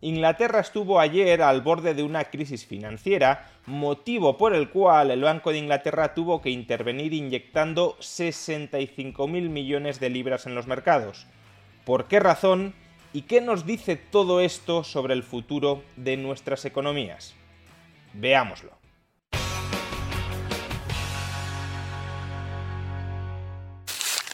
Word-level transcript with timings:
Inglaterra 0.00 0.60
estuvo 0.60 1.00
ayer 1.00 1.42
al 1.42 1.60
borde 1.60 1.92
de 1.92 2.04
una 2.04 2.24
crisis 2.24 2.64
financiera, 2.64 3.50
motivo 3.66 4.38
por 4.38 4.54
el 4.54 4.70
cual 4.70 5.10
el 5.10 5.22
Banco 5.22 5.50
de 5.50 5.58
Inglaterra 5.58 6.14
tuvo 6.14 6.40
que 6.40 6.50
intervenir 6.50 7.12
inyectando 7.12 7.96
65.000 7.98 9.28
millones 9.48 9.98
de 9.98 10.10
libras 10.10 10.46
en 10.46 10.54
los 10.54 10.68
mercados. 10.68 11.26
¿Por 11.84 12.06
qué 12.06 12.20
razón? 12.20 12.74
¿Y 13.12 13.22
qué 13.22 13.40
nos 13.40 13.66
dice 13.66 13.96
todo 13.96 14.40
esto 14.40 14.84
sobre 14.84 15.14
el 15.14 15.24
futuro 15.24 15.82
de 15.96 16.16
nuestras 16.16 16.64
economías? 16.64 17.34
Veámoslo. 18.12 18.78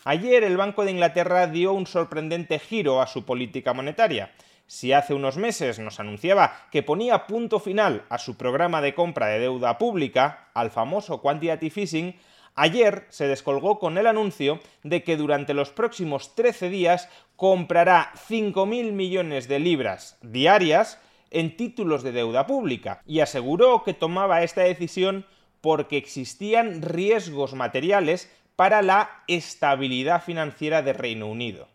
Ayer 0.07 0.45
el 0.45 0.59
Banco 0.59 0.85
de 0.85 0.91
Inglaterra 0.91 1.47
dio 1.47 1.73
un 1.73 1.87
sorprendente 1.87 2.59
giro 2.59 3.01
a 3.01 3.07
su 3.07 3.25
política 3.25 3.73
monetaria. 3.73 4.33
Si 4.67 4.93
hace 4.93 5.15
unos 5.15 5.37
meses 5.37 5.79
nos 5.79 6.01
anunciaba 6.01 6.67
que 6.71 6.83
ponía 6.83 7.27
punto 7.27 7.61
final 7.61 8.05
a 8.09 8.19
su 8.19 8.37
programa 8.37 8.81
de 8.81 8.95
compra 8.95 9.27
de 9.27 9.39
deuda 9.39 9.79
pública, 9.79 10.49
al 10.55 10.71
famoso 10.71 11.21
quantitative 11.21 11.83
easing, 11.83 12.17
ayer 12.55 13.07
se 13.11 13.29
descolgó 13.29 13.79
con 13.79 13.99
el 13.99 14.07
anuncio 14.07 14.61
de 14.83 15.03
que 15.03 15.17
durante 15.17 15.55
los 15.55 15.71
próximos 15.71 16.35
13 16.35 16.71
días 16.71 17.09
comprará 17.37 18.13
5.000 18.29 18.93
millones 18.93 19.49
de 19.49 19.59
libras 19.59 20.19
diarias 20.23 20.99
en 21.31 21.57
títulos 21.57 22.03
de 22.03 22.13
deuda 22.13 22.47
pública 22.47 23.03
y 23.07 23.21
aseguró 23.21 23.83
que 23.85 23.93
tomaba 23.93 24.43
esta 24.43 24.63
decisión 24.63 25.27
porque 25.61 25.97
existían 25.97 26.81
riesgos 26.83 27.55
materiales 27.55 28.31
para 28.57 28.83
la 28.83 29.25
estabilidad 29.27 30.23
financiera 30.23 30.83
de 30.83 30.93
Reino 30.93 31.27
Unido. 31.27 31.74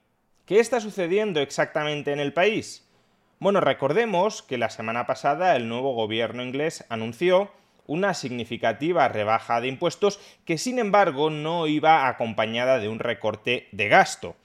¿Qué 0.50 0.60
está 0.60 0.82
sucediendo 0.82 1.42
exactamente 1.42 2.12
en 2.12 2.20
el 2.20 2.34
país? 2.34 2.84
Bueno, 3.38 3.62
recordemos 3.62 4.42
que 4.42 4.58
la 4.58 4.72
semana 4.72 5.06
pasada 5.06 5.56
el 5.56 5.70
nuevo 5.70 5.94
gobierno 5.94 6.42
inglés 6.42 6.86
anunció 6.90 7.52
una 7.86 8.16
significativa 8.16 9.08
rebaja 9.10 9.62
de 9.62 9.68
impuestos 9.68 10.20
que 10.46 10.58
sin 10.58 10.80
embargo 10.80 11.30
no 11.30 11.68
iba 11.68 12.08
acompañada 12.08 12.80
de 12.80 12.90
un 12.90 12.98
recorte 12.98 13.68
de 13.74 13.90
gasto. 13.90 14.36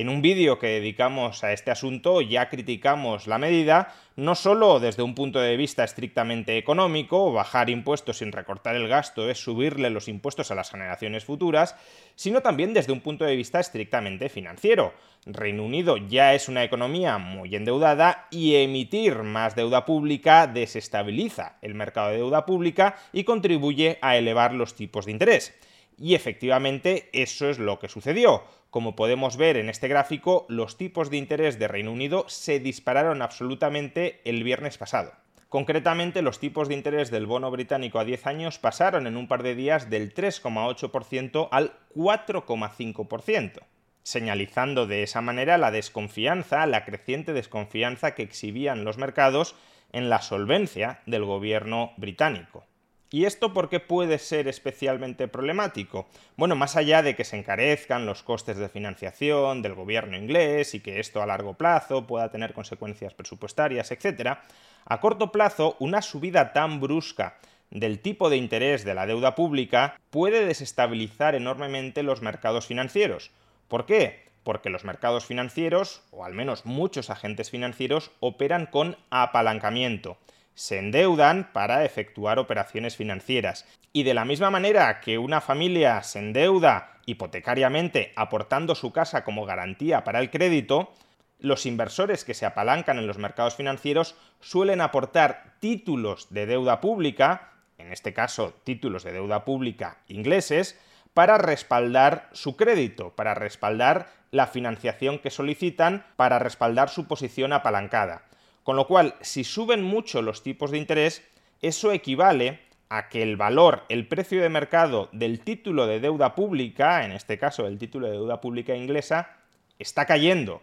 En 0.00 0.08
un 0.08 0.22
vídeo 0.22 0.58
que 0.58 0.68
dedicamos 0.68 1.44
a 1.44 1.52
este 1.52 1.70
asunto 1.70 2.22
ya 2.22 2.48
criticamos 2.48 3.26
la 3.26 3.36
medida, 3.36 3.94
no 4.16 4.34
solo 4.34 4.80
desde 4.80 5.02
un 5.02 5.14
punto 5.14 5.40
de 5.40 5.58
vista 5.58 5.84
estrictamente 5.84 6.56
económico, 6.56 7.34
bajar 7.34 7.68
impuestos 7.68 8.16
sin 8.16 8.32
recortar 8.32 8.76
el 8.76 8.88
gasto 8.88 9.28
es 9.28 9.36
subirle 9.44 9.90
los 9.90 10.08
impuestos 10.08 10.50
a 10.50 10.54
las 10.54 10.70
generaciones 10.70 11.26
futuras, 11.26 11.76
sino 12.14 12.40
también 12.40 12.72
desde 12.72 12.94
un 12.94 13.02
punto 13.02 13.26
de 13.26 13.36
vista 13.36 13.60
estrictamente 13.60 14.30
financiero. 14.30 14.94
Reino 15.26 15.66
Unido 15.66 15.98
ya 15.98 16.32
es 16.32 16.48
una 16.48 16.64
economía 16.64 17.18
muy 17.18 17.54
endeudada 17.54 18.26
y 18.30 18.54
emitir 18.54 19.16
más 19.16 19.54
deuda 19.54 19.84
pública 19.84 20.46
desestabiliza 20.46 21.58
el 21.60 21.74
mercado 21.74 22.08
de 22.08 22.16
deuda 22.16 22.46
pública 22.46 22.96
y 23.12 23.24
contribuye 23.24 23.98
a 24.00 24.16
elevar 24.16 24.54
los 24.54 24.74
tipos 24.74 25.04
de 25.04 25.12
interés. 25.12 25.54
Y 26.00 26.14
efectivamente 26.14 27.10
eso 27.12 27.50
es 27.50 27.58
lo 27.58 27.78
que 27.78 27.90
sucedió. 27.90 28.42
Como 28.70 28.96
podemos 28.96 29.36
ver 29.36 29.58
en 29.58 29.68
este 29.68 29.86
gráfico, 29.86 30.46
los 30.48 30.78
tipos 30.78 31.10
de 31.10 31.18
interés 31.18 31.58
de 31.58 31.68
Reino 31.68 31.92
Unido 31.92 32.24
se 32.26 32.58
dispararon 32.58 33.20
absolutamente 33.20 34.22
el 34.24 34.42
viernes 34.42 34.78
pasado. 34.78 35.12
Concretamente, 35.50 36.22
los 36.22 36.38
tipos 36.38 36.68
de 36.68 36.74
interés 36.74 37.10
del 37.10 37.26
bono 37.26 37.50
británico 37.50 37.98
a 37.98 38.04
10 38.04 38.26
años 38.28 38.58
pasaron 38.58 39.06
en 39.06 39.16
un 39.16 39.28
par 39.28 39.42
de 39.42 39.54
días 39.54 39.90
del 39.90 40.14
3,8% 40.14 41.48
al 41.50 41.72
4,5%, 41.94 43.60
señalizando 44.02 44.86
de 44.86 45.02
esa 45.02 45.20
manera 45.20 45.58
la 45.58 45.70
desconfianza, 45.70 46.64
la 46.66 46.84
creciente 46.84 47.32
desconfianza 47.32 48.14
que 48.14 48.22
exhibían 48.22 48.84
los 48.84 48.96
mercados 48.96 49.54
en 49.92 50.08
la 50.08 50.22
solvencia 50.22 51.02
del 51.04 51.24
gobierno 51.24 51.92
británico. 51.96 52.64
¿Y 53.12 53.24
esto 53.24 53.52
por 53.52 53.68
qué 53.68 53.80
puede 53.80 54.18
ser 54.18 54.46
especialmente 54.46 55.26
problemático? 55.26 56.06
Bueno, 56.36 56.54
más 56.54 56.76
allá 56.76 57.02
de 57.02 57.16
que 57.16 57.24
se 57.24 57.36
encarezcan 57.36 58.06
los 58.06 58.22
costes 58.22 58.56
de 58.56 58.68
financiación 58.68 59.62
del 59.62 59.74
gobierno 59.74 60.16
inglés 60.16 60.76
y 60.76 60.80
que 60.80 61.00
esto 61.00 61.20
a 61.20 61.26
largo 61.26 61.54
plazo 61.54 62.06
pueda 62.06 62.30
tener 62.30 62.52
consecuencias 62.52 63.12
presupuestarias, 63.12 63.90
etc., 63.90 64.38
a 64.84 65.00
corto 65.00 65.32
plazo 65.32 65.76
una 65.80 66.02
subida 66.02 66.52
tan 66.52 66.80
brusca 66.80 67.38
del 67.70 67.98
tipo 67.98 68.30
de 68.30 68.36
interés 68.36 68.84
de 68.84 68.94
la 68.94 69.06
deuda 69.06 69.34
pública 69.34 69.98
puede 70.10 70.44
desestabilizar 70.44 71.34
enormemente 71.34 72.04
los 72.04 72.22
mercados 72.22 72.66
financieros. 72.66 73.32
¿Por 73.66 73.86
qué? 73.86 74.30
Porque 74.44 74.70
los 74.70 74.84
mercados 74.84 75.26
financieros, 75.26 76.02
o 76.12 76.24
al 76.24 76.34
menos 76.34 76.64
muchos 76.64 77.10
agentes 77.10 77.50
financieros, 77.50 78.12
operan 78.20 78.66
con 78.66 78.96
apalancamiento 79.10 80.16
se 80.60 80.76
endeudan 80.76 81.48
para 81.54 81.86
efectuar 81.86 82.38
operaciones 82.38 82.94
financieras. 82.94 83.64
Y 83.94 84.02
de 84.02 84.12
la 84.12 84.26
misma 84.26 84.50
manera 84.50 85.00
que 85.00 85.16
una 85.16 85.40
familia 85.40 86.02
se 86.02 86.18
endeuda 86.18 86.98
hipotecariamente 87.06 88.12
aportando 88.14 88.74
su 88.74 88.92
casa 88.92 89.24
como 89.24 89.46
garantía 89.46 90.04
para 90.04 90.20
el 90.20 90.28
crédito, 90.28 90.92
los 91.38 91.64
inversores 91.64 92.26
que 92.26 92.34
se 92.34 92.44
apalancan 92.44 92.98
en 92.98 93.06
los 93.06 93.16
mercados 93.16 93.56
financieros 93.56 94.16
suelen 94.40 94.82
aportar 94.82 95.54
títulos 95.60 96.26
de 96.28 96.44
deuda 96.44 96.82
pública, 96.82 97.52
en 97.78 97.90
este 97.90 98.12
caso 98.12 98.52
títulos 98.62 99.02
de 99.02 99.12
deuda 99.12 99.46
pública 99.46 99.96
ingleses, 100.08 100.78
para 101.14 101.38
respaldar 101.38 102.28
su 102.32 102.56
crédito, 102.56 103.16
para 103.16 103.32
respaldar 103.32 104.08
la 104.30 104.46
financiación 104.46 105.20
que 105.20 105.30
solicitan, 105.30 106.04
para 106.16 106.38
respaldar 106.38 106.90
su 106.90 107.08
posición 107.08 107.54
apalancada. 107.54 108.24
Con 108.70 108.76
lo 108.76 108.86
cual, 108.86 109.16
si 109.20 109.42
suben 109.42 109.82
mucho 109.82 110.22
los 110.22 110.44
tipos 110.44 110.70
de 110.70 110.78
interés, 110.78 111.24
eso 111.60 111.90
equivale 111.90 112.60
a 112.88 113.08
que 113.08 113.20
el 113.20 113.36
valor, 113.36 113.82
el 113.88 114.06
precio 114.06 114.40
de 114.40 114.48
mercado 114.48 115.08
del 115.10 115.40
título 115.40 115.88
de 115.88 115.98
deuda 115.98 116.36
pública, 116.36 117.04
en 117.04 117.10
este 117.10 117.36
caso 117.36 117.66
el 117.66 117.78
título 117.78 118.06
de 118.06 118.12
deuda 118.12 118.40
pública 118.40 118.76
inglesa, 118.76 119.38
está 119.80 120.06
cayendo. 120.06 120.62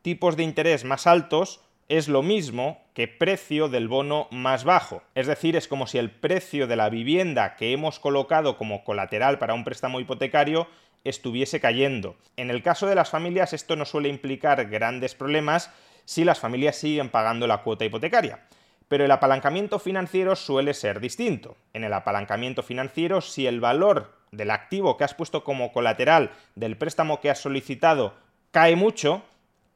Tipos 0.00 0.38
de 0.38 0.44
interés 0.44 0.84
más 0.84 1.06
altos 1.06 1.60
es 1.90 2.08
lo 2.08 2.22
mismo 2.22 2.80
que 2.94 3.06
precio 3.06 3.68
del 3.68 3.86
bono 3.86 4.28
más 4.30 4.64
bajo. 4.64 5.02
Es 5.14 5.26
decir, 5.26 5.54
es 5.54 5.68
como 5.68 5.86
si 5.86 5.98
el 5.98 6.10
precio 6.10 6.66
de 6.66 6.76
la 6.76 6.88
vivienda 6.88 7.56
que 7.56 7.74
hemos 7.74 7.98
colocado 7.98 8.56
como 8.56 8.82
colateral 8.82 9.38
para 9.38 9.52
un 9.52 9.64
préstamo 9.64 10.00
hipotecario 10.00 10.68
estuviese 11.04 11.60
cayendo. 11.60 12.16
En 12.38 12.48
el 12.48 12.62
caso 12.62 12.86
de 12.86 12.94
las 12.94 13.10
familias 13.10 13.52
esto 13.52 13.76
no 13.76 13.84
suele 13.84 14.08
implicar 14.08 14.70
grandes 14.70 15.14
problemas 15.14 15.70
si 16.04 16.24
las 16.24 16.40
familias 16.40 16.76
siguen 16.76 17.08
pagando 17.08 17.46
la 17.46 17.58
cuota 17.58 17.84
hipotecaria. 17.84 18.40
Pero 18.88 19.04
el 19.04 19.10
apalancamiento 19.10 19.78
financiero 19.78 20.36
suele 20.36 20.74
ser 20.74 21.00
distinto. 21.00 21.56
En 21.72 21.84
el 21.84 21.92
apalancamiento 21.92 22.62
financiero, 22.62 23.20
si 23.20 23.46
el 23.46 23.60
valor 23.60 24.12
del 24.32 24.50
activo 24.50 24.96
que 24.96 25.04
has 25.04 25.14
puesto 25.14 25.44
como 25.44 25.72
colateral 25.72 26.30
del 26.54 26.76
préstamo 26.76 27.20
que 27.20 27.30
has 27.30 27.38
solicitado 27.38 28.14
cae 28.50 28.76
mucho, 28.76 29.22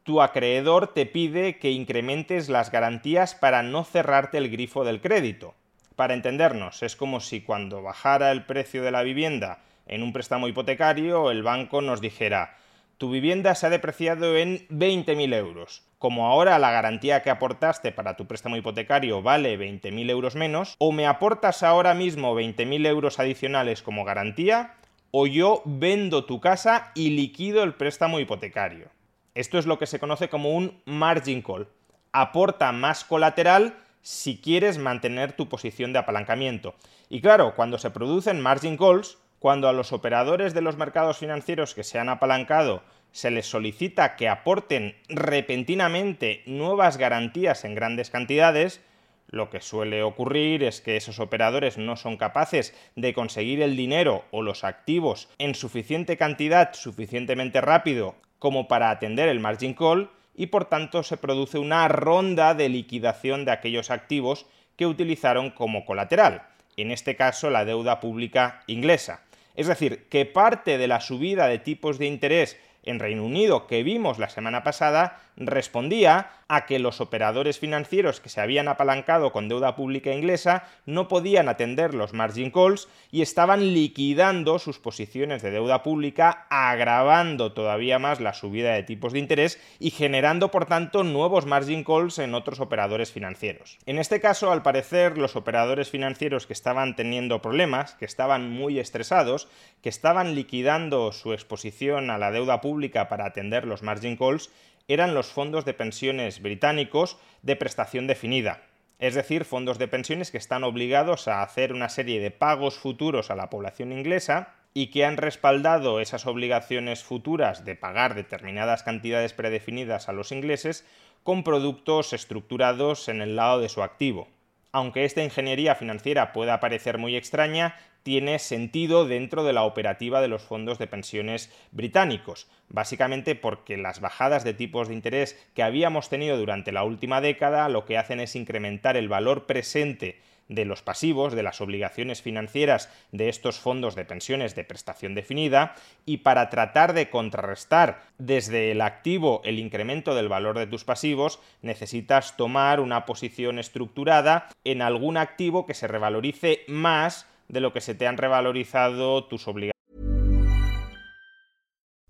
tu 0.03 0.22
acreedor 0.22 0.94
te 0.94 1.06
pide 1.06 1.59
que 1.59 1.71
incrementes 1.71 2.48
las 2.48 2.71
garantías 2.71 3.34
para 3.34 3.62
no 3.62 3.84
cerrarte 3.84 4.39
el 4.39 4.50
grifo 4.50 4.84
del 4.84 5.00
crédito. 5.00 5.54
Para 5.97 6.15
entendernos, 6.15 6.83
es 6.83 6.95
como 6.95 7.21
si 7.21 7.41
cuando 7.41 7.83
bajara 7.83 8.30
el 8.30 8.45
precio 8.45 8.83
de 8.83 8.91
la 8.91 9.03
vivienda 9.03 9.60
en 9.86 10.03
un 10.03 10.12
préstamo 10.12 10.47
hipotecario, 10.47 11.30
el 11.30 11.42
banco 11.42 11.80
nos 11.80 12.00
dijera, 12.00 12.56
tu 12.98 13.10
vivienda 13.10 13.54
se 13.54 13.66
ha 13.66 13.71
depreciado 13.71 14.37
en 14.37 14.66
20.000 14.69 15.34
euros. 15.34 15.83
Como 15.98 16.27
ahora 16.27 16.59
la 16.59 16.71
garantía 16.71 17.22
que 17.22 17.31
aportaste 17.31 17.93
para 17.93 18.16
tu 18.16 18.27
préstamo 18.27 18.57
hipotecario 18.57 19.22
vale 19.22 19.59
20.000 19.59 20.10
euros 20.10 20.34
menos, 20.34 20.77
o 20.78 20.93
me 20.93 21.07
aportas 21.07 21.63
ahora 21.63 21.95
mismo 21.95 22.34
20.000 22.34 22.87
euros 22.87 23.19
adicionales 23.19 23.83
como 23.83 24.04
garantía, 24.04 24.75
o 25.10 25.27
yo 25.27 25.63
vendo 25.65 26.25
tu 26.25 26.41
casa 26.41 26.93
y 26.95 27.10
liquido 27.10 27.63
el 27.63 27.75
préstamo 27.75 28.21
hipotecario. 28.21 28.89
Esto 29.34 29.59
es 29.59 29.66
lo 29.66 29.78
que 29.78 29.87
se 29.87 29.98
conoce 29.98 30.28
como 30.28 30.51
un 30.51 30.81
margin 30.87 31.43
call. 31.43 31.69
Aporta 32.13 32.72
más 32.72 33.04
colateral 33.04 33.75
si 34.01 34.41
quieres 34.41 34.78
mantener 34.78 35.33
tu 35.33 35.48
posición 35.48 35.93
de 35.93 35.98
apalancamiento. 35.98 36.75
Y 37.09 37.21
claro, 37.21 37.54
cuando 37.54 37.77
se 37.77 37.91
producen 37.91 38.41
margin 38.41 38.77
calls, 38.77 39.19
cuando 39.47 39.69
a 39.69 39.72
los 39.72 39.93
operadores 39.93 40.54
de 40.54 40.60
los 40.60 40.77
mercados 40.77 41.19
financieros 41.19 41.72
que 41.72 41.84
se 41.84 42.01
han 42.01 42.09
apalancado 42.09 42.83
se 43.13 43.31
les 43.31 43.47
solicita 43.47 44.16
que 44.16 44.28
aporten 44.28 44.97
repentinamente 45.09 46.43
nuevas 46.47 46.97
garantías 46.97 47.65
en 47.65 47.77
grandes 47.77 48.10
cantidades, 48.10 48.81
lo 49.28 49.48
que 49.48 49.60
suele 49.60 50.03
ocurrir 50.03 50.65
es 50.65 50.81
que 50.81 50.97
esos 50.97 51.21
operadores 51.21 51.78
no 51.78 51.95
son 51.95 52.16
capaces 52.16 52.75
de 52.97 53.15
conseguir 53.15 53.63
el 53.63 53.77
dinero 53.77 54.25
o 54.33 54.43
los 54.43 54.65
activos 54.65 55.28
en 55.39 55.54
suficiente 55.54 56.16
cantidad, 56.16 56.72
suficientemente 56.72 57.60
rápido, 57.60 58.16
como 58.41 58.66
para 58.66 58.91
atender 58.91 59.28
el 59.28 59.39
margin 59.39 59.75
call, 59.75 60.10
y 60.34 60.48
por 60.48 60.65
tanto 60.65 61.04
se 61.04 61.19
produce 61.19 61.60
una 61.60 61.87
ronda 61.87 62.54
de 62.54 62.69
liquidación 62.69 63.45
de 63.45 63.53
aquellos 63.53 63.93
activos 63.93 64.47
que 64.75 64.89
utilizaron 64.89 65.51
como 65.51 65.84
colateral, 65.84 66.43
en 66.77 66.91
este 66.91 67.15
caso 67.15 67.48
la 67.48 67.65
deuda 67.65 68.01
pública 68.01 68.65
inglesa. 68.66 69.21
Es 69.56 69.66
decir, 69.66 70.06
que 70.08 70.26
parte 70.26 70.78
de 70.78 70.86
la 70.86 71.00
subida 71.00 71.48
de 71.48 71.58
tipos 71.58 71.98
de 71.98 72.06
interés 72.06 72.58
en 72.84 73.00
Reino 73.00 73.24
Unido 73.24 73.66
que 73.66 73.82
vimos 73.82 74.18
la 74.18 74.28
semana 74.28 74.62
pasada 74.62 75.20
respondía 75.36 76.30
a 76.48 76.65
que 76.66 76.78
los 76.78 77.00
operadores 77.00 77.59
financieros 77.59 78.21
que 78.21 78.28
se 78.28 78.41
habían 78.41 78.68
apalancado 78.68 79.33
con 79.33 79.48
deuda 79.48 79.74
pública 79.74 80.12
inglesa 80.12 80.65
no 80.86 81.09
podían 81.09 81.48
atender 81.48 81.94
los 81.94 82.12
margin 82.12 82.50
calls 82.50 82.88
y 83.10 83.22
estaban 83.22 83.74
liquidando 83.74 84.59
sus 84.59 84.78
posiciones 84.78 85.42
de 85.42 85.50
deuda 85.50 85.83
pública, 85.83 86.47
agravando 86.48 87.53
todavía 87.53 87.98
más 87.98 88.21
la 88.21 88.33
subida 88.33 88.74
de 88.74 88.84
tipos 88.84 89.12
de 89.12 89.18
interés 89.18 89.60
y 89.80 89.91
generando, 89.91 90.50
por 90.50 90.66
tanto, 90.66 91.03
nuevos 91.03 91.47
margin 91.47 91.84
calls 91.84 92.18
en 92.18 92.34
otros 92.34 92.60
operadores 92.60 93.12
financieros. 93.12 93.78
En 93.86 93.98
este 93.98 94.21
caso, 94.21 94.53
al 94.53 94.62
parecer, 94.62 95.18
los 95.18 95.36
operadores 95.36 95.91
financieros 95.91 96.47
que 96.47 96.53
estaban 96.53 96.94
teniendo 96.97 97.42
problemas, 97.42 97.94
que 97.94 98.04
estaban 98.04 98.50
muy 98.50 98.78
estresados, 98.78 99.48
que 99.83 99.88
estaban 99.88 100.34
liquidando 100.34 101.12
su 101.12 101.33
exposición 101.33 102.10
a 102.10 102.18
la 102.18 102.30
deuda 102.30 102.60
pública 102.60 103.09
para 103.09 103.27
atender 103.27 103.66
los 103.66 103.83
margin 103.83 104.16
calls, 104.16 104.50
eran 104.88 105.15
los 105.15 105.27
fondos 105.28 105.65
de 105.65 105.74
pensiones 105.74 106.41
británicos 106.41 107.18
de 107.42 107.56
prestación 107.56 108.06
definida, 108.06 108.62
es 108.98 109.15
decir, 109.15 109.44
fondos 109.44 109.78
de 109.78 109.88
pensiones 109.88 110.30
que 110.30 110.38
están 110.38 110.65
obligados 110.65 111.28
a 111.28 111.42
hacer 111.42 111.72
una 111.72 111.88
serie 111.88 112.21
de 112.21 112.30
pagos 112.30 112.78
futuros 112.78 113.30
a 113.30 113.36
la 113.36 113.50
población 113.50 113.92
inglesa 113.92 114.54
y 114.72 114.88
que 114.88 115.04
han 115.04 115.16
respaldado 115.16 116.00
esas 116.00 116.27
obligaciones 116.27 117.03
futuras 117.03 117.65
de 117.65 117.74
pagar 117.77 118.15
determinadas 118.15 118.83
cantidades 118.83 119.33
predefinidas 119.33 120.09
a 120.09 120.12
los 120.12 120.33
ingleses 120.33 120.86
con 121.22 121.42
productos 121.42 122.12
estructurados 122.12 123.09
en 123.09 123.21
el 123.21 123.36
lado 123.36 123.60
de 123.60 123.68
su 123.68 123.83
activo. 123.83 124.28
Aunque 124.72 125.04
esta 125.04 125.24
ingeniería 125.24 125.74
financiera 125.74 126.33
pueda 126.33 126.60
parecer 126.60 126.98
muy 126.98 127.16
extraña, 127.16 127.77
tiene 128.06 128.38
sentido 128.38 129.04
dentro 129.04 129.42
de 129.42 129.53
la 129.53 129.64
operativa 129.64 130.20
de 130.20 130.28
los 130.28 130.42
fondos 130.42 130.78
de 130.78 130.86
pensiones 130.86 131.53
británicos, 131.72 132.47
básicamente 132.68 133.34
porque 133.34 133.76
las 133.76 133.98
bajadas 133.98 134.44
de 134.44 134.54
tipos 134.54 134.86
de 134.86 134.94
interés 134.94 135.36
que 135.56 135.64
habíamos 135.64 136.08
tenido 136.08 136.36
durante 136.36 136.70
la 136.70 136.84
última 136.84 137.20
década 137.20 137.68
lo 137.68 137.84
que 137.84 137.98
hacen 137.98 138.20
es 138.20 138.36
incrementar 138.36 138.97
el 138.97 139.08
valor 139.08 139.47
presente 139.47 140.20
de 140.48 140.64
los 140.64 140.82
pasivos, 140.82 141.34
de 141.34 141.42
las 141.42 141.60
obligaciones 141.60 142.22
financieras 142.22 142.92
de 143.10 143.28
estos 143.28 143.58
fondos 143.58 143.97
de 143.97 144.04
pensiones 144.04 144.54
de 144.54 144.62
prestación 144.62 145.16
definida 145.16 145.74
y 146.04 146.18
para 146.18 146.48
tratar 146.48 146.92
de 146.92 147.10
contrarrestar 147.10 148.02
desde 148.18 148.70
el 148.70 148.82
activo 148.82 149.42
el 149.44 149.59
incremento 149.59 150.14
del 150.14 150.28
valor 150.28 150.56
de 150.56 150.68
tus 150.68 150.84
pasivos, 150.84 151.41
necesitas 151.60 152.36
tomar 152.36 152.78
una 152.78 153.04
posición 153.04 153.59
estructurada 153.59 154.48
en 154.62 154.80
algún 154.80 155.16
activo 155.16 155.66
que 155.66 155.74
se 155.74 155.88
revalorice 155.88 156.60
más 156.68 157.26
de 157.48 157.60
lo 157.60 157.72
que 157.72 157.81
se 157.81 157.95
te 157.95 158.07
han 158.07 158.16
revalorizado 158.16 159.28
tus 159.28 159.47
obligaciones. 159.47 159.72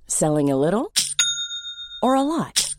Selling 0.06 0.50
a 0.50 0.56
little 0.56 0.92
or 2.02 2.14
a 2.14 2.22
lot? 2.22 2.74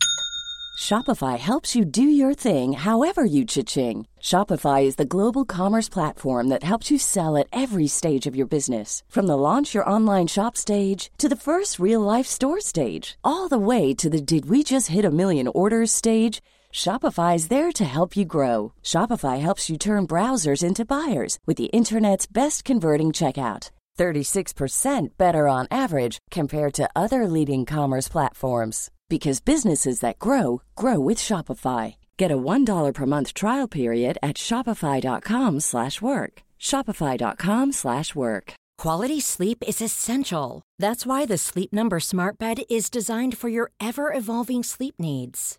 Shopify 0.78 1.36
helps 1.38 1.74
you 1.74 1.84
do 1.84 2.02
your 2.02 2.34
thing 2.34 2.72
however 2.72 3.24
you 3.24 3.44
cha-ching. 3.44 4.06
Shopify 4.20 4.84
is 4.84 4.94
the 4.94 5.04
global 5.04 5.44
commerce 5.44 5.88
platform 5.88 6.48
that 6.48 6.62
helps 6.62 6.90
you 6.90 6.98
sell 6.98 7.36
at 7.36 7.48
every 7.52 7.88
stage 7.88 8.26
of 8.26 8.36
your 8.36 8.46
business. 8.46 9.02
From 9.08 9.26
the 9.26 9.36
launch 9.36 9.74
your 9.74 9.88
online 9.88 10.28
shop 10.28 10.56
stage 10.56 11.10
to 11.18 11.28
the 11.28 11.36
first 11.36 11.80
real 11.80 12.00
life 12.00 12.26
store 12.26 12.60
stage, 12.60 13.18
all 13.24 13.48
the 13.48 13.58
way 13.58 13.92
to 13.94 14.08
the 14.08 14.20
did 14.20 14.48
we 14.48 14.62
just 14.62 14.88
hit 14.88 15.04
a 15.04 15.10
million 15.10 15.48
orders 15.48 15.90
stage. 15.90 16.40
Shopify 16.72 17.34
is 17.34 17.48
there 17.48 17.72
to 17.72 17.84
help 17.84 18.16
you 18.16 18.24
grow. 18.24 18.72
Shopify 18.82 19.40
helps 19.40 19.68
you 19.68 19.76
turn 19.76 20.06
browsers 20.06 20.62
into 20.62 20.84
buyers 20.84 21.38
with 21.46 21.56
the 21.56 21.72
internet's 21.72 22.26
best 22.26 22.64
converting 22.64 23.08
checkout. 23.08 23.70
36% 23.98 25.08
better 25.18 25.48
on 25.48 25.66
average 25.70 26.18
compared 26.30 26.72
to 26.74 26.88
other 26.94 27.26
leading 27.26 27.66
commerce 27.66 28.08
platforms 28.08 28.90
because 29.08 29.40
businesses 29.40 30.00
that 30.00 30.18
grow 30.18 30.62
grow 30.76 31.00
with 31.00 31.18
Shopify. 31.18 31.96
Get 32.16 32.30
a 32.30 32.36
$1 32.36 32.94
per 32.94 33.06
month 33.06 33.34
trial 33.34 33.68
period 33.68 34.18
at 34.22 34.36
shopify.com/work. 34.36 36.42
shopify.com/work. 36.60 38.54
Quality 38.84 39.20
sleep 39.20 39.58
is 39.66 39.82
essential. 39.82 40.62
That's 40.78 41.04
why 41.04 41.26
the 41.26 41.38
Sleep 41.38 41.72
Number 41.72 42.00
Smart 42.00 42.38
Bed 42.38 42.58
is 42.70 42.90
designed 42.90 43.36
for 43.36 43.48
your 43.48 43.72
ever-evolving 43.80 44.62
sleep 44.62 44.94
needs. 44.98 45.58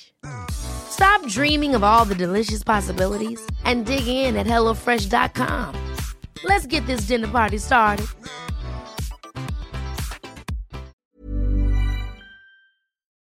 Stop 0.49 1.25
dreaming 1.27 1.75
of 1.75 1.83
all 1.83 2.05
the 2.05 2.15
delicious 2.15 2.63
possibilities 2.63 3.39
and 3.65 3.85
dig 3.85 4.07
in 4.07 4.35
at 4.35 4.45
HelloFresh.com. 4.45 5.75
Let's 6.43 6.67
get 6.67 6.85
this 6.85 7.07
dinner 7.07 7.27
party 7.27 7.57
started. 7.57 8.05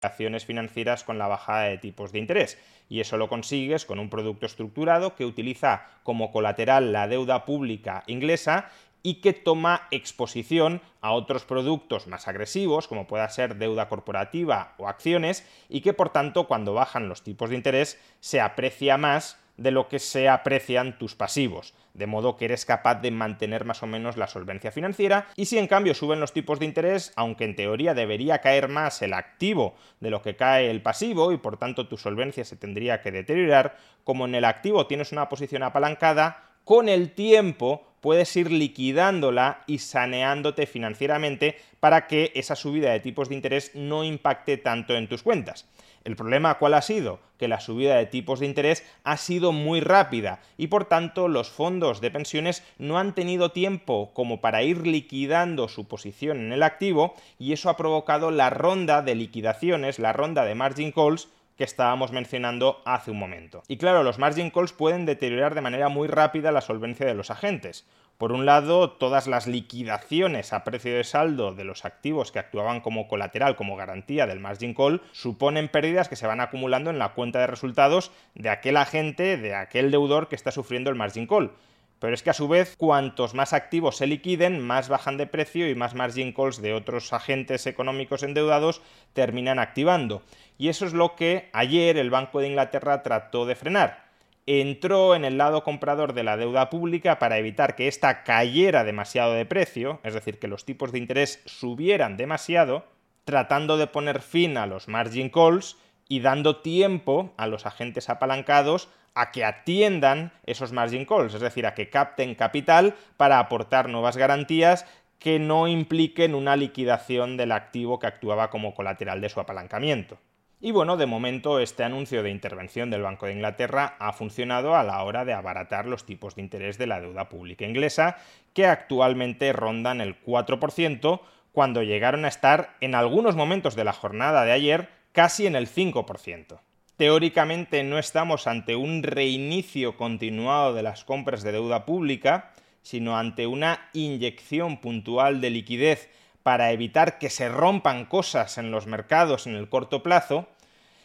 Acciones 0.01 0.45
financieras 0.45 1.03
con 1.03 1.17
la 1.17 1.27
bajada 1.27 1.63
de 1.63 1.77
tipos 1.77 2.13
de 2.13 2.19
interés 2.19 2.57
y 2.87 3.01
eso 3.01 3.17
lo 3.17 3.27
consigues 3.27 3.85
con 3.85 3.99
un 3.99 4.09
producto 4.09 4.45
estructurado 4.45 5.15
que 5.15 5.25
utiliza 5.25 5.87
como 6.03 6.31
colateral 6.31 6.93
la 6.93 7.07
deuda 7.07 7.43
pública 7.43 8.03
inglesa 8.07 8.69
y 9.03 9.15
que 9.15 9.33
toma 9.33 9.87
exposición 9.91 10.81
a 11.01 11.11
otros 11.11 11.45
productos 11.45 12.07
más 12.07 12.27
agresivos, 12.27 12.87
como 12.87 13.07
pueda 13.07 13.29
ser 13.29 13.55
deuda 13.55 13.87
corporativa 13.87 14.73
o 14.77 14.87
acciones, 14.87 15.45
y 15.69 15.81
que 15.81 15.93
por 15.93 16.09
tanto 16.09 16.47
cuando 16.47 16.73
bajan 16.73 17.09
los 17.09 17.23
tipos 17.23 17.49
de 17.49 17.55
interés 17.55 17.99
se 18.19 18.41
aprecia 18.41 18.97
más 18.97 19.37
de 19.59 19.71
lo 19.71 19.89
que 19.89 19.99
se 19.99 20.29
aprecian 20.29 20.97
tus 20.97 21.15
pasivos, 21.15 21.73
de 21.93 22.07
modo 22.07 22.37
que 22.37 22.45
eres 22.45 22.65
capaz 22.65 22.95
de 22.95 23.11
mantener 23.11 23.65
más 23.65 23.83
o 23.83 23.87
menos 23.87 24.15
la 24.15 24.27
solvencia 24.27 24.71
financiera 24.71 25.27
y 25.35 25.45
si 25.45 25.57
en 25.57 25.67
cambio 25.67 25.93
suben 25.93 26.21
los 26.21 26.31
tipos 26.31 26.59
de 26.59 26.65
interés, 26.65 27.11
aunque 27.17 27.43
en 27.43 27.55
teoría 27.55 27.93
debería 27.93 28.39
caer 28.39 28.69
más 28.69 29.01
el 29.01 29.13
activo 29.13 29.75
de 29.99 30.09
lo 30.09 30.21
que 30.21 30.37
cae 30.37 30.71
el 30.71 30.81
pasivo 30.81 31.33
y 31.33 31.37
por 31.37 31.57
tanto 31.57 31.87
tu 31.87 31.97
solvencia 31.97 32.45
se 32.45 32.55
tendría 32.55 33.01
que 33.01 33.11
deteriorar, 33.11 33.77
como 34.05 34.25
en 34.25 34.35
el 34.35 34.45
activo 34.45 34.87
tienes 34.87 35.11
una 35.11 35.27
posición 35.27 35.63
apalancada, 35.63 36.51
con 36.63 36.87
el 36.87 37.11
tiempo 37.11 37.88
puedes 38.01 38.35
ir 38.35 38.51
liquidándola 38.51 39.63
y 39.67 39.79
saneándote 39.79 40.65
financieramente 40.65 41.57
para 41.79 42.07
que 42.07 42.31
esa 42.35 42.55
subida 42.55 42.91
de 42.91 42.99
tipos 42.99 43.29
de 43.29 43.35
interés 43.35 43.71
no 43.75 44.03
impacte 44.03 44.57
tanto 44.57 44.95
en 44.95 45.07
tus 45.07 45.23
cuentas. 45.23 45.65
El 46.03 46.15
problema 46.15 46.57
cuál 46.57 46.73
ha 46.75 46.81
sido? 46.81 47.19
Que 47.37 47.47
la 47.47 47.59
subida 47.59 47.97
de 47.97 48.05
tipos 48.05 48.39
de 48.39 48.45
interés 48.45 48.85
ha 49.03 49.17
sido 49.17 49.51
muy 49.51 49.81
rápida 49.81 50.39
y 50.57 50.67
por 50.67 50.85
tanto 50.85 51.27
los 51.27 51.49
fondos 51.49 52.01
de 52.01 52.09
pensiones 52.09 52.63
no 52.77 52.97
han 52.99 53.13
tenido 53.13 53.51
tiempo 53.51 54.11
como 54.13 54.39
para 54.39 54.63
ir 54.63 54.87
liquidando 54.87 55.67
su 55.67 55.87
posición 55.87 56.39
en 56.39 56.53
el 56.53 56.63
activo 56.63 57.15
y 57.37 57.53
eso 57.53 57.69
ha 57.69 57.77
provocado 57.77 58.31
la 58.31 58.49
ronda 58.49 59.01
de 59.01 59.15
liquidaciones, 59.15 59.99
la 59.99 60.13
ronda 60.13 60.45
de 60.45 60.55
margin 60.55 60.91
calls 60.91 61.27
que 61.59 61.65
estábamos 61.65 62.13
mencionando 62.13 62.81
hace 62.85 63.11
un 63.11 63.19
momento. 63.19 63.63
Y 63.67 63.75
claro, 63.75 64.01
los 64.01 64.17
margin 64.17 64.49
calls 64.49 64.71
pueden 64.71 65.05
deteriorar 65.05 65.55
de 65.55 65.59
manera 65.59 65.89
muy 65.89 66.07
rápida 66.07 66.53
la 66.53 66.61
solvencia 66.61 67.05
de 67.05 67.13
los 67.15 67.31
agentes. 67.31 67.85
Por 68.17 68.31
un 68.31 68.45
lado, 68.45 68.91
todas 68.91 69.27
las 69.27 69.45
liquidaciones 69.45 70.53
a 70.53 70.63
precio 70.63 70.95
de 70.95 71.03
saldo 71.03 71.53
de 71.53 71.65
los 71.65 71.83
activos 71.83 72.31
que 72.31 72.39
actuaban 72.39 72.79
como 72.79 73.09
colateral, 73.09 73.57
como 73.57 73.75
garantía 73.75 74.25
del 74.25 74.39
margin 74.39 74.73
call, 74.73 75.01
suponen 75.11 75.67
pérdidas 75.67 76.07
que 76.07 76.15
se 76.15 76.27
van 76.27 76.39
acumulando 76.39 76.91
en 76.91 76.97
la 76.97 77.09
cuenta 77.09 77.39
de 77.39 77.47
resultados 77.47 78.13
de 78.35 78.49
aquel 78.49 78.77
agente, 78.77 79.35
de 79.35 79.53
aquel 79.53 79.91
deudor 79.91 80.29
que 80.29 80.37
está 80.37 80.51
sufriendo 80.51 80.89
el 80.89 80.95
margin 80.95 81.27
call. 81.27 81.51
Pero 81.99 82.13
es 82.13 82.23
que 82.23 82.29
a 82.29 82.33
su 82.33 82.47
vez, 82.47 82.75
cuantos 82.77 83.33
más 83.33 83.53
activos 83.53 83.97
se 83.97 84.07
liquiden, 84.07 84.59
más 84.59 84.89
bajan 84.89 85.17
de 85.17 85.27
precio 85.27 85.69
y 85.69 85.75
más 85.75 85.95
margin 85.95 86.31
calls 86.33 86.61
de 86.61 86.73
otros 86.73 87.11
agentes 87.13 87.67
económicos 87.67 88.23
endeudados 88.23 88.81
terminan 89.13 89.59
activando. 89.59 90.23
Y 90.57 90.69
eso 90.69 90.85
es 90.85 90.93
lo 90.93 91.15
que 91.15 91.49
ayer 91.53 91.97
el 91.97 92.09
Banco 92.09 92.39
de 92.39 92.47
Inglaterra 92.47 93.03
trató 93.03 93.45
de 93.45 93.55
frenar 93.55 94.09
entró 94.49 95.13
en 95.13 95.25
el 95.25 95.37
lado 95.37 95.63
comprador 95.63 96.13
de 96.13 96.23
la 96.23 96.35
deuda 96.35 96.71
pública 96.71 97.19
para 97.19 97.37
evitar 97.37 97.75
que 97.75 97.87
ésta 97.87 98.23
cayera 98.23 98.83
demasiado 98.83 99.33
de 99.33 99.45
precio, 99.45 99.99
es 100.03 100.15
decir, 100.15 100.39
que 100.39 100.47
los 100.47 100.65
tipos 100.65 100.91
de 100.91 100.97
interés 100.97 101.43
subieran 101.45 102.17
demasiado, 102.17 102.83
tratando 103.25 103.77
de 103.77 103.85
poner 103.85 104.21
fin 104.21 104.57
a 104.57 104.65
los 104.65 104.87
margin 104.87 105.29
calls 105.29 105.77
y 106.09 106.19
dando 106.19 106.57
tiempo 106.57 107.33
a 107.37 107.47
los 107.47 107.65
agentes 107.65 108.09
apalancados 108.09 108.89
a 109.13 109.31
que 109.31 109.45
atiendan 109.45 110.33
esos 110.45 110.73
margin 110.73 111.05
calls, 111.05 111.33
es 111.33 111.41
decir, 111.41 111.65
a 111.65 111.73
que 111.73 111.89
capten 111.89 112.35
capital 112.35 112.95
para 113.15 113.39
aportar 113.39 113.87
nuevas 113.87 114.17
garantías 114.17 114.85
que 115.19 115.39
no 115.39 115.67
impliquen 115.67 116.35
una 116.35 116.55
liquidación 116.55 117.37
del 117.37 117.51
activo 117.51 117.99
que 117.99 118.07
actuaba 118.07 118.49
como 118.49 118.73
colateral 118.73 119.21
de 119.21 119.29
su 119.29 119.39
apalancamiento. 119.39 120.17
Y 120.61 120.71
bueno, 120.71 120.97
de 120.97 121.05
momento 121.05 121.59
este 121.59 121.83
anuncio 121.83 122.21
de 122.23 122.31
intervención 122.31 122.89
del 122.89 123.03
Banco 123.03 123.25
de 123.25 123.33
Inglaterra 123.33 123.95
ha 123.99 124.11
funcionado 124.11 124.75
a 124.75 124.83
la 124.83 125.01
hora 125.03 125.23
de 125.23 125.33
abaratar 125.33 125.85
los 125.85 126.05
tipos 126.05 126.35
de 126.35 126.41
interés 126.41 126.77
de 126.77 126.87
la 126.87 126.99
deuda 126.99 127.29
pública 127.29 127.65
inglesa, 127.65 128.17
que 128.53 128.65
actualmente 128.65 129.53
rondan 129.53 130.01
el 130.01 130.21
4%, 130.21 131.21
cuando 131.51 131.83
llegaron 131.83 132.25
a 132.25 132.27
estar 132.27 132.75
en 132.81 132.93
algunos 132.93 133.35
momentos 133.35 133.75
de 133.75 133.83
la 133.83 133.93
jornada 133.93 134.43
de 134.43 134.51
ayer 134.51 134.98
casi 135.11 135.47
en 135.47 135.55
el 135.55 135.67
5%. 135.67 136.59
Teóricamente 136.97 137.83
no 137.83 137.97
estamos 137.97 138.45
ante 138.45 138.75
un 138.75 139.03
reinicio 139.03 139.95
continuado 139.95 140.73
de 140.73 140.83
las 140.83 141.05
compras 141.05 141.43
de 141.43 141.53
deuda 141.53 141.85
pública, 141.85 142.51
sino 142.81 143.17
ante 143.17 143.47
una 143.47 143.89
inyección 143.93 144.81
puntual 144.81 145.39
de 145.39 145.49
liquidez 145.49 146.09
para 146.43 146.71
evitar 146.71 147.17
que 147.17 147.29
se 147.29 147.47
rompan 147.47 148.05
cosas 148.05 148.57
en 148.57 148.71
los 148.71 148.87
mercados 148.87 149.47
en 149.47 149.55
el 149.55 149.69
corto 149.69 150.03
plazo. 150.03 150.47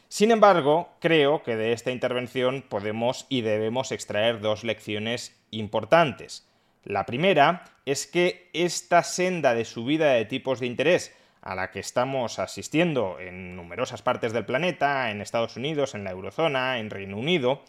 Sin 0.08 0.30
embargo, 0.30 0.88
creo 1.00 1.42
que 1.42 1.56
de 1.56 1.72
esta 1.72 1.90
intervención 1.90 2.64
podemos 2.68 3.26
y 3.28 3.42
debemos 3.42 3.92
extraer 3.92 4.40
dos 4.40 4.64
lecciones 4.64 5.40
importantes. 5.50 6.48
La 6.84 7.06
primera 7.06 7.64
es 7.86 8.06
que 8.06 8.50
esta 8.52 9.02
senda 9.02 9.54
de 9.54 9.64
subida 9.64 10.12
de 10.12 10.24
tipos 10.24 10.60
de 10.60 10.66
interés 10.66 11.14
a 11.44 11.54
la 11.54 11.70
que 11.70 11.78
estamos 11.78 12.38
asistiendo 12.38 13.20
en 13.20 13.54
numerosas 13.54 14.00
partes 14.00 14.32
del 14.32 14.46
planeta, 14.46 15.10
en 15.10 15.20
Estados 15.20 15.56
Unidos, 15.56 15.94
en 15.94 16.02
la 16.02 16.10
eurozona, 16.10 16.78
en 16.78 16.88
Reino 16.88 17.18
Unido, 17.18 17.62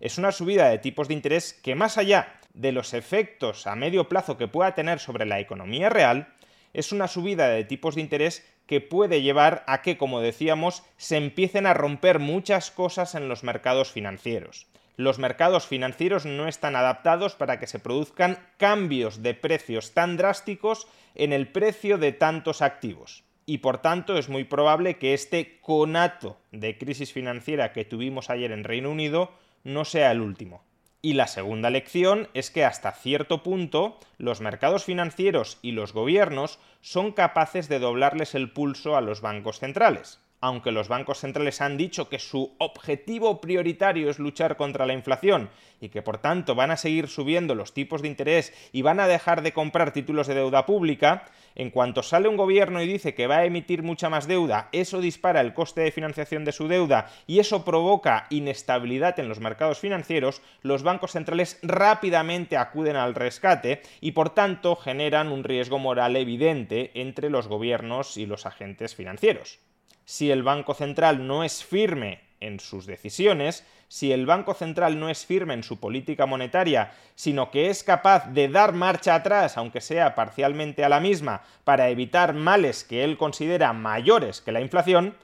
es 0.00 0.18
una 0.18 0.32
subida 0.32 0.68
de 0.68 0.78
tipos 0.78 1.08
de 1.08 1.14
interés 1.14 1.54
que 1.54 1.74
más 1.74 1.96
allá 1.96 2.38
de 2.52 2.72
los 2.72 2.92
efectos 2.92 3.66
a 3.66 3.74
medio 3.74 4.06
plazo 4.06 4.36
que 4.36 4.48
pueda 4.48 4.74
tener 4.74 4.98
sobre 4.98 5.24
la 5.24 5.40
economía 5.40 5.88
real, 5.88 6.34
es 6.74 6.92
una 6.92 7.08
subida 7.08 7.48
de 7.48 7.64
tipos 7.64 7.94
de 7.94 8.02
interés 8.02 8.46
que 8.66 8.82
puede 8.82 9.22
llevar 9.22 9.64
a 9.66 9.80
que, 9.80 9.96
como 9.96 10.20
decíamos, 10.20 10.82
se 10.98 11.16
empiecen 11.16 11.64
a 11.66 11.74
romper 11.74 12.18
muchas 12.18 12.70
cosas 12.70 13.14
en 13.14 13.28
los 13.28 13.44
mercados 13.44 13.92
financieros. 13.92 14.66
Los 14.96 15.18
mercados 15.18 15.66
financieros 15.66 16.26
no 16.26 16.48
están 16.48 16.76
adaptados 16.76 17.34
para 17.34 17.58
que 17.58 17.66
se 17.66 17.78
produzcan 17.78 18.38
cambios 18.58 19.22
de 19.22 19.34
precios 19.34 19.92
tan 19.92 20.16
drásticos 20.16 20.86
en 21.14 21.32
el 21.32 21.48
precio 21.48 21.96
de 21.96 22.12
tantos 22.12 22.60
activos. 22.60 23.24
Y 23.46 23.58
por 23.58 23.78
tanto 23.78 24.18
es 24.18 24.28
muy 24.28 24.44
probable 24.44 24.98
que 24.98 25.14
este 25.14 25.58
conato 25.60 26.38
de 26.52 26.76
crisis 26.76 27.12
financiera 27.12 27.72
que 27.72 27.84
tuvimos 27.84 28.28
ayer 28.28 28.52
en 28.52 28.64
Reino 28.64 28.90
Unido 28.90 29.32
no 29.64 29.84
sea 29.84 30.12
el 30.12 30.20
último. 30.20 30.62
Y 31.00 31.14
la 31.14 31.26
segunda 31.26 31.70
lección 31.70 32.28
es 32.34 32.50
que 32.50 32.64
hasta 32.64 32.92
cierto 32.92 33.42
punto 33.42 33.98
los 34.18 34.40
mercados 34.40 34.84
financieros 34.84 35.58
y 35.62 35.72
los 35.72 35.92
gobiernos 35.92 36.60
son 36.80 37.12
capaces 37.12 37.68
de 37.68 37.80
doblarles 37.80 38.34
el 38.34 38.52
pulso 38.52 38.96
a 38.96 39.00
los 39.00 39.20
bancos 39.20 39.58
centrales 39.58 40.20
aunque 40.42 40.72
los 40.72 40.88
bancos 40.88 41.20
centrales 41.20 41.60
han 41.60 41.76
dicho 41.76 42.08
que 42.08 42.18
su 42.18 42.54
objetivo 42.58 43.40
prioritario 43.40 44.10
es 44.10 44.18
luchar 44.18 44.56
contra 44.56 44.86
la 44.86 44.92
inflación 44.92 45.50
y 45.80 45.88
que 45.88 46.02
por 46.02 46.18
tanto 46.18 46.56
van 46.56 46.72
a 46.72 46.76
seguir 46.76 47.06
subiendo 47.06 47.54
los 47.54 47.72
tipos 47.72 48.02
de 48.02 48.08
interés 48.08 48.52
y 48.72 48.82
van 48.82 48.98
a 48.98 49.06
dejar 49.06 49.42
de 49.42 49.52
comprar 49.52 49.92
títulos 49.92 50.26
de 50.26 50.34
deuda 50.34 50.66
pública, 50.66 51.24
en 51.54 51.70
cuanto 51.70 52.02
sale 52.02 52.28
un 52.28 52.36
gobierno 52.36 52.82
y 52.82 52.88
dice 52.88 53.14
que 53.14 53.28
va 53.28 53.38
a 53.38 53.44
emitir 53.44 53.84
mucha 53.84 54.10
más 54.10 54.26
deuda, 54.26 54.68
eso 54.72 55.00
dispara 55.00 55.40
el 55.40 55.54
coste 55.54 55.82
de 55.82 55.92
financiación 55.92 56.44
de 56.44 56.52
su 56.52 56.66
deuda 56.66 57.08
y 57.28 57.38
eso 57.38 57.64
provoca 57.64 58.26
inestabilidad 58.30 59.20
en 59.20 59.28
los 59.28 59.38
mercados 59.38 59.78
financieros, 59.78 60.42
los 60.62 60.82
bancos 60.82 61.12
centrales 61.12 61.60
rápidamente 61.62 62.56
acuden 62.56 62.96
al 62.96 63.14
rescate 63.14 63.80
y 64.00 64.10
por 64.10 64.30
tanto 64.30 64.74
generan 64.74 65.30
un 65.30 65.44
riesgo 65.44 65.78
moral 65.78 66.16
evidente 66.16 66.90
entre 66.94 67.30
los 67.30 67.46
gobiernos 67.46 68.16
y 68.16 68.26
los 68.26 68.44
agentes 68.44 68.96
financieros 68.96 69.60
si 70.04 70.30
el 70.30 70.42
Banco 70.42 70.74
Central 70.74 71.26
no 71.26 71.44
es 71.44 71.64
firme 71.64 72.20
en 72.40 72.60
sus 72.60 72.86
decisiones, 72.86 73.64
si 73.88 74.12
el 74.12 74.26
Banco 74.26 74.54
Central 74.54 74.98
no 74.98 75.08
es 75.08 75.24
firme 75.24 75.54
en 75.54 75.62
su 75.62 75.78
política 75.78 76.26
monetaria, 76.26 76.92
sino 77.14 77.50
que 77.50 77.70
es 77.70 77.84
capaz 77.84 78.26
de 78.32 78.48
dar 78.48 78.72
marcha 78.72 79.14
atrás, 79.14 79.56
aunque 79.56 79.80
sea 79.80 80.14
parcialmente 80.14 80.84
a 80.84 80.88
la 80.88 80.98
misma, 80.98 81.42
para 81.64 81.88
evitar 81.88 82.34
males 82.34 82.84
que 82.84 83.04
él 83.04 83.16
considera 83.16 83.72
mayores 83.72 84.40
que 84.40 84.52
la 84.52 84.60
inflación, 84.60 85.14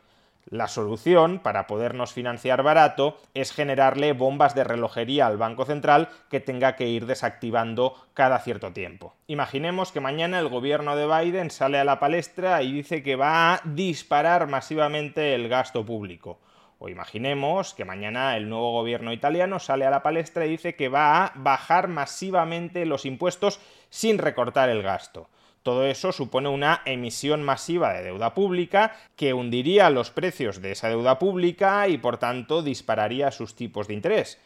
la 0.50 0.68
solución 0.68 1.40
para 1.40 1.66
podernos 1.66 2.12
financiar 2.12 2.62
barato 2.62 3.18
es 3.34 3.52
generarle 3.52 4.12
bombas 4.12 4.54
de 4.54 4.64
relojería 4.64 5.26
al 5.26 5.36
Banco 5.36 5.64
Central 5.64 6.08
que 6.30 6.40
tenga 6.40 6.76
que 6.76 6.88
ir 6.88 7.06
desactivando 7.06 7.94
cada 8.14 8.38
cierto 8.38 8.72
tiempo. 8.72 9.14
Imaginemos 9.26 9.92
que 9.92 10.00
mañana 10.00 10.38
el 10.38 10.48
gobierno 10.48 10.96
de 10.96 11.06
Biden 11.06 11.50
sale 11.50 11.78
a 11.78 11.84
la 11.84 12.00
palestra 12.00 12.62
y 12.62 12.72
dice 12.72 13.02
que 13.02 13.16
va 13.16 13.54
a 13.54 13.60
disparar 13.64 14.46
masivamente 14.46 15.34
el 15.34 15.48
gasto 15.48 15.84
público. 15.84 16.38
O 16.80 16.88
imaginemos 16.88 17.74
que 17.74 17.84
mañana 17.84 18.36
el 18.36 18.48
nuevo 18.48 18.72
gobierno 18.72 19.12
italiano 19.12 19.58
sale 19.58 19.84
a 19.84 19.90
la 19.90 20.02
palestra 20.02 20.46
y 20.46 20.50
dice 20.50 20.76
que 20.76 20.88
va 20.88 21.24
a 21.24 21.32
bajar 21.34 21.88
masivamente 21.88 22.86
los 22.86 23.04
impuestos 23.04 23.60
sin 23.90 24.18
recortar 24.18 24.68
el 24.68 24.82
gasto. 24.82 25.28
Todo 25.68 25.84
eso 25.84 26.12
supone 26.12 26.48
una 26.48 26.80
emisión 26.86 27.42
masiva 27.42 27.92
de 27.92 28.02
deuda 28.02 28.32
pública 28.32 28.96
que 29.16 29.34
hundiría 29.34 29.90
los 29.90 30.10
precios 30.10 30.62
de 30.62 30.72
esa 30.72 30.88
deuda 30.88 31.18
pública 31.18 31.86
y 31.88 31.98
por 31.98 32.16
tanto 32.16 32.62
dispararía 32.62 33.30
sus 33.30 33.54
tipos 33.54 33.86
de 33.86 33.92
interés. 33.92 34.40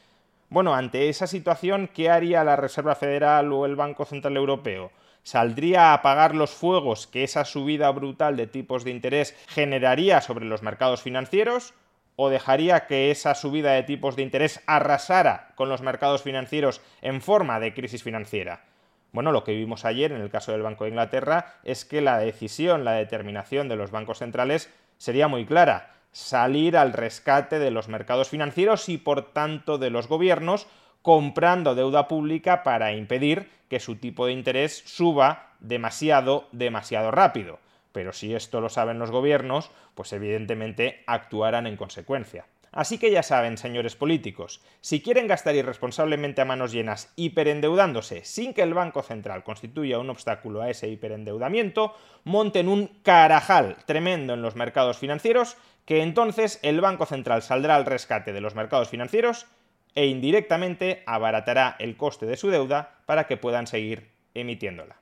Bueno, 0.49 0.75
ante 0.75 1.09
esa 1.09 1.29
situación, 1.29 1.89
¿qué 1.95 2.11
haría 2.11 2.43
la 2.43 2.57
Reserva 2.57 2.97
Federal 2.97 3.53
o 3.53 3.67
el 3.67 3.77
Banco 3.77 4.05
Central 4.05 4.37
Europeo? 4.37 4.91
¿Saldría 5.23 5.91
a 5.91 5.95
apagar 5.95 6.35
los 6.35 6.51
fuegos 6.51 7.07
que 7.07 7.23
esa 7.23 7.45
subida 7.45 7.89
brutal 7.93 8.37
de 8.37 8.49
tipos 8.49 8.83
de 8.83 8.91
interés 8.91 9.37
generaría 9.47 10.23
sobre 10.23 10.47
los 10.47 10.65
mercados 10.65 11.03
financieros? 11.03 11.73
¿O 12.17 12.31
dejaría 12.31 12.89
que 12.89 13.13
esa 13.13 13.37
subida 13.37 13.75
de 13.75 13.85
tipos 13.85 14.17
de 14.17 14.23
interés 14.23 14.61
arrasara 14.67 15.53
con 15.55 15.69
los 15.69 15.83
mercados 15.83 16.25
financieros 16.25 16.81
en 17.01 17.21
forma 17.21 17.61
de 17.61 17.75
crisis 17.75 18.03
financiera? 18.03 18.72
Bueno, 19.13 19.31
lo 19.31 19.45
que 19.45 19.53
vimos 19.53 19.85
ayer 19.85 20.11
en 20.13 20.23
el 20.23 20.31
caso 20.31 20.53
del 20.53 20.63
Banco 20.63 20.85
de 20.85 20.91
Inglaterra 20.91 21.57
es 21.65 21.85
que 21.85 22.01
la 22.01 22.19
decisión, 22.19 22.85
la 22.85 22.93
determinación 22.93 23.69
de 23.69 23.77
los 23.77 23.91
bancos 23.91 24.19
centrales 24.19 24.73
sería 24.97 25.29
muy 25.29 25.45
clara, 25.45 25.95
salir 26.13 26.79
al 26.79 26.95
rescate 26.95 27.59
de 27.59 27.71
los 27.71 27.89
mercados 27.89 28.31
financieros 28.31 28.89
y 28.89 28.97
por 28.97 29.33
tanto 29.33 29.77
de 29.77 29.91
los 29.91 30.09
gobiernos 30.09 30.67
comprando 31.03 31.75
deuda 31.75 32.09
pública 32.09 32.63
para 32.63 32.93
impedir 32.93 33.51
que 33.69 33.81
su 33.81 33.97
tipo 33.97 34.27
de 34.27 34.33
interés 34.33 34.83
suba 34.87 35.53
demasiado, 35.61 36.49
demasiado 36.53 37.11
rápido. 37.11 37.59
Pero 37.93 38.15
si 38.15 38.35
esto 38.35 38.63
lo 38.63 38.71
saben 38.71 38.99
los 38.99 39.11
gobiernos, 39.11 39.71
pues 39.95 40.13
evidentemente 40.15 41.03
actuarán 41.07 41.67
en 41.67 41.77
consecuencia. 41.77 42.47
Así 42.73 42.97
que 42.97 43.11
ya 43.11 43.23
saben, 43.23 43.59
señores 43.59 43.97
políticos, 43.97 44.63
si 44.81 45.03
quieren 45.03 45.27
gastar 45.27 45.55
irresponsablemente 45.55 46.41
a 46.41 46.47
manos 46.47 46.73
llenas 46.73 47.13
hiperendeudándose 47.17 48.25
sin 48.25 48.55
que 48.55 48.63
el 48.63 48.73
Banco 48.73 49.03
Central 49.03 49.45
constituya 49.45 49.99
un 49.99 50.09
obstáculo 50.09 50.63
a 50.63 50.71
ese 50.71 50.89
hiperendeudamiento, 50.89 51.95
monten 52.25 52.69
un 52.69 52.87
carajal 53.03 53.77
tremendo 53.85 54.33
en 54.33 54.41
los 54.41 54.57
mercados 54.57 54.97
financieros, 54.97 55.59
que 55.85 56.03
entonces 56.03 56.61
el 56.63 56.81
Banco 56.81 57.05
Central 57.05 57.43
saldrá 57.43 57.77
al 57.77 57.85
rescate 57.85 58.33
de 58.33 58.41
los 58.41 58.55
mercados 58.55 58.89
financieros 58.89 59.47
e 59.95 60.07
indirectamente 60.07 61.03
abaratará 61.05 61.77
el 61.79 61.99
coste 61.99 62.25
de 62.25 62.39
su 62.39 62.49
deuda 62.49 63.01
para 63.05 63.27
que 63.27 63.37
puedan 63.37 63.67
seguir 63.67 64.13
emitiéndola. 64.33 65.02